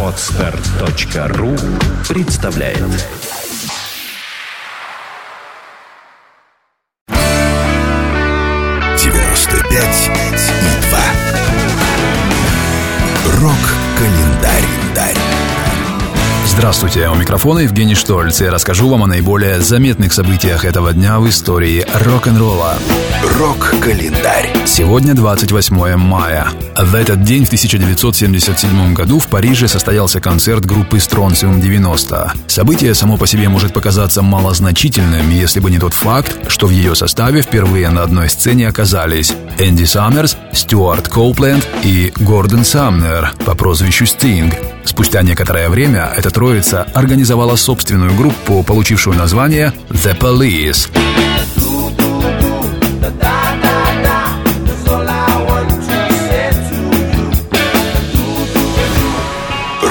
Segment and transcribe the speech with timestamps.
[0.00, 1.56] Отстар.ру
[2.08, 2.78] представляет
[9.02, 11.02] девяносто пять и два.
[13.40, 14.83] Рок-календарь.
[16.56, 18.40] Здравствуйте, у микрофона Евгений Штольц.
[18.40, 22.78] Я расскажу вам о наиболее заметных событиях этого дня в истории рок-н-ролла.
[23.36, 24.52] Рок-календарь.
[24.64, 26.46] Сегодня 28 мая.
[26.78, 32.32] В этот день в 1977 году в Париже состоялся концерт группы Strontium 90.
[32.46, 36.94] Событие само по себе может показаться малозначительным, если бы не тот факт, что в ее
[36.94, 44.06] составе впервые на одной сцене оказались Энди Саммерс, Стюарт Коупленд и Гордон Самнер по прозвищу
[44.06, 44.54] Стинг.
[44.84, 51.23] Спустя некоторое время эта троица организовала собственную группу, получившую название The Police.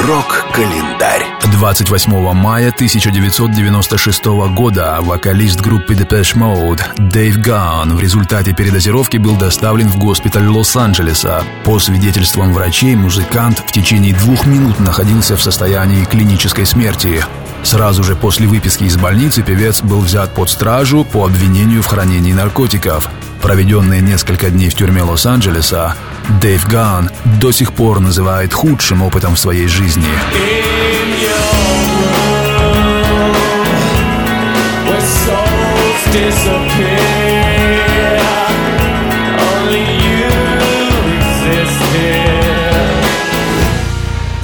[0.06, 1.26] Рок-календарь.
[1.54, 9.88] 28 мая 1996 года вокалист группы Depeche Mode Дэйв Ганн в результате передозировки был доставлен
[9.88, 11.44] в госпиталь Лос-Анджелеса.
[11.64, 17.24] По свидетельствам врачей, музыкант в течение двух минут находился в состоянии клинической смерти.
[17.64, 22.34] Сразу же после выписки из больницы певец был взят под стражу по обвинению в хранении
[22.34, 23.10] наркотиков.
[23.42, 25.96] Проведенные несколько дней в тюрьме Лос-Анджелеса,
[26.42, 30.08] Дэйв Ганн до сих пор называет худшим опытом в своей жизни.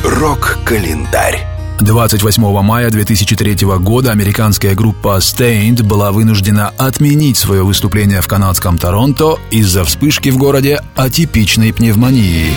[0.04, 1.49] Рок-календарь.
[1.82, 9.38] 28 мая 2003 года американская группа Stained была вынуждена отменить свое выступление в канадском Торонто
[9.50, 12.54] из-за вспышки в городе атипичной пневмонии.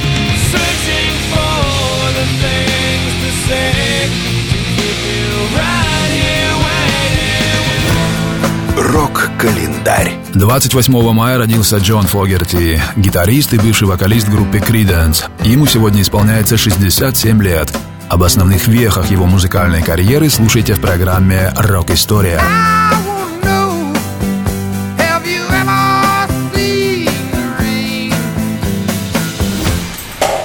[8.76, 10.12] Рок-календарь.
[10.34, 15.24] 28 мая родился Джон Фогерти, гитарист и бывший вокалист группы Creedence.
[15.44, 17.72] Ему сегодня исполняется 67 лет.
[18.12, 22.38] Об основных вехах его музыкальной карьеры слушайте в программе «Рок-история».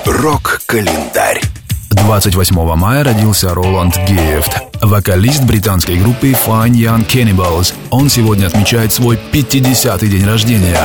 [0.05, 1.41] Рок-календарь.
[1.89, 7.73] 28 мая родился Роланд Гифт, вокалист британской группы Fine Young Cannibals.
[7.89, 10.79] Он сегодня отмечает свой 50-й день рождения.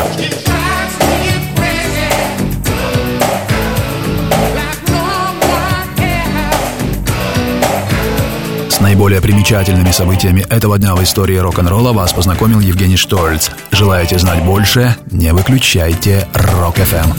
[8.82, 13.50] Наиболее примечательными событиями этого дня в истории рок-н-ролла вас познакомил Евгений Штольц.
[13.70, 14.96] Желаете знать больше?
[15.10, 17.12] Не выключайте Rock FM.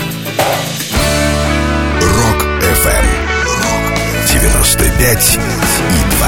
[2.01, 3.05] Rock FM.
[4.33, 6.27] 95 и 2.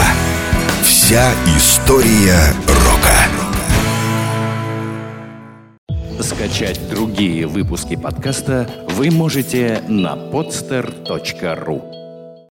[0.84, 3.16] Вся история рока.
[6.22, 11.95] Скачать другие выпуски подкаста вы можете на podster.ru